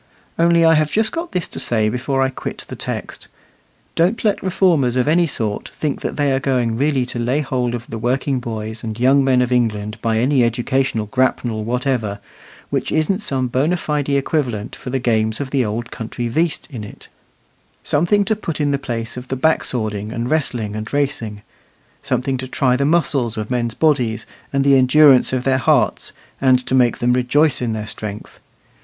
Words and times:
Only 0.39 0.65
I 0.65 0.73
have 0.73 0.89
just 0.89 1.11
got 1.11 1.31
this 1.31 1.47
to 1.49 1.59
say 1.59 1.87
before 1.87 2.23
I 2.23 2.29
quit 2.29 2.65
the 2.67 2.75
text. 2.75 3.27
Don't 3.93 4.25
let 4.25 4.41
reformers 4.41 4.95
of 4.95 5.07
any 5.07 5.27
sort 5.27 5.69
think 5.69 6.01
that 6.01 6.17
they 6.17 6.31
are 6.31 6.39
going 6.39 6.75
really 6.75 7.05
to 7.05 7.19
lay 7.19 7.41
hold 7.41 7.75
of 7.75 7.85
the 7.87 7.99
working 7.99 8.39
boys 8.39 8.83
and 8.83 8.99
young 8.99 9.23
men 9.23 9.43
of 9.43 9.51
England 9.51 9.99
by 10.01 10.17
any 10.17 10.43
educational 10.43 11.05
grapnel 11.05 11.63
whatever, 11.63 12.19
which 12.71 12.91
isn't 12.91 13.19
some 13.21 13.47
bona 13.47 13.77
fide 13.77 14.09
equivalent 14.09 14.75
for 14.75 14.89
the 14.89 14.97
games 14.97 15.39
of 15.39 15.51
the 15.51 15.63
old 15.63 15.91
country 15.91 16.27
"veast" 16.27 16.67
in 16.71 16.83
it; 16.83 17.07
something 17.83 18.25
to 18.25 18.35
put 18.35 18.59
in 18.59 18.71
the 18.71 18.79
place 18.79 19.17
of 19.17 19.27
the 19.27 19.35
back 19.35 19.63
swording 19.63 20.11
and 20.11 20.31
wrestling 20.31 20.75
and 20.75 20.91
racing; 20.91 21.43
something 22.01 22.37
to 22.37 22.47
try 22.47 22.75
the 22.75 22.85
muscles 22.85 23.37
of 23.37 23.51
men's 23.51 23.75
bodies, 23.75 24.25
and 24.51 24.63
the 24.63 24.75
endurance 24.75 25.31
of 25.31 25.43
their 25.43 25.59
hearts, 25.59 26.11
and 26.41 26.57
to 26.65 26.73
make 26.73 26.97
them 26.97 27.13
rejoice 27.13 27.61
in 27.61 27.73
their 27.73 27.85
strength. 27.85 28.39